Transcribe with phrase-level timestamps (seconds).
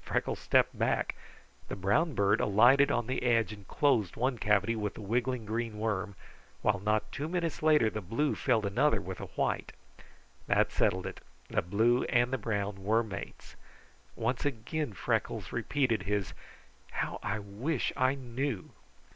[0.00, 1.16] Freckles stepped back.
[1.66, 5.76] The brown bird alighted on the edge and closed one cavity with a wiggling green
[5.76, 6.14] worm,
[6.60, 9.72] while not two minutes later the blue filled another with a white.
[10.46, 11.20] That settled it.
[11.48, 13.56] The blue and brown were mates.
[14.14, 16.32] Once again Freckles repeated his
[16.92, 18.70] "How I wish I knew!"